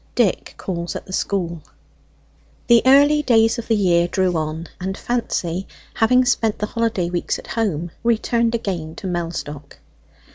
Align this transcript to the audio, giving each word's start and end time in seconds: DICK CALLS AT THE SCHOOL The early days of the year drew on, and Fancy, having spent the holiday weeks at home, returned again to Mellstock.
DICK 0.15 0.55
CALLS 0.57 0.95
AT 0.95 1.05
THE 1.05 1.13
SCHOOL 1.13 1.61
The 2.65 2.81
early 2.87 3.21
days 3.21 3.59
of 3.59 3.67
the 3.67 3.75
year 3.75 4.07
drew 4.07 4.35
on, 4.35 4.67
and 4.79 4.97
Fancy, 4.97 5.67
having 5.93 6.25
spent 6.25 6.57
the 6.57 6.65
holiday 6.65 7.07
weeks 7.11 7.37
at 7.37 7.45
home, 7.45 7.91
returned 8.03 8.55
again 8.55 8.95
to 8.95 9.05
Mellstock. 9.05 9.77